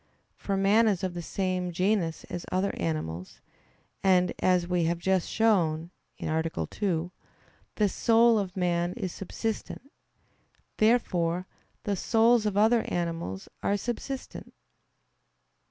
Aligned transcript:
For 0.35 0.57
man 0.57 0.87
is 0.87 1.03
of 1.03 1.13
the 1.13 1.21
same 1.21 1.71
genus 1.71 2.23
as 2.23 2.43
other 2.51 2.71
animals; 2.75 3.39
and, 4.03 4.33
as 4.39 4.67
we 4.67 4.85
have 4.85 4.97
just 4.97 5.29
shown 5.29 5.91
(A. 6.19 6.41
2), 6.69 7.11
the 7.75 7.87
soul 7.87 8.39
of 8.39 8.57
man 8.57 8.93
is 8.93 9.11
subsistent. 9.13 9.91
Therefore 10.77 11.45
the 11.83 11.95
souls 11.95 12.47
of 12.47 12.57
other 12.57 12.81
animals 12.87 13.47
are 13.61 13.77
subsistent. 13.77 14.55